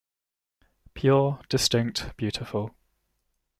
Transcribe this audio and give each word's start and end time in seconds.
Pure, 0.95 1.43
distinct, 1.47 2.11
beautiful. 2.17 2.73